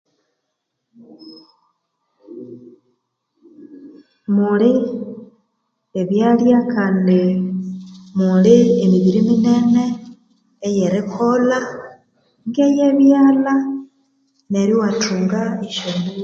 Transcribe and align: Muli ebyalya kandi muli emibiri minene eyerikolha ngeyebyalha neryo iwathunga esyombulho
Muli 4.35 4.71
ebyalya 6.01 6.59
kandi 6.73 7.19
muli 8.19 8.57
emibiri 8.83 9.21
minene 9.29 9.83
eyerikolha 10.67 11.59
ngeyebyalha 12.47 13.55
neryo 14.51 14.75
iwathunga 14.77 15.39
esyombulho 15.67 16.19